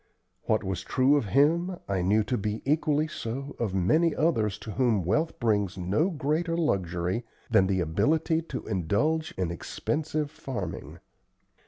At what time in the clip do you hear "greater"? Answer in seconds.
6.09-6.57